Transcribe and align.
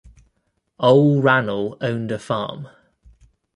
Ole 0.79 1.21
Ran'l 1.21 1.77
owned 1.79 2.11
a 2.11 2.17
farm. 2.17 2.69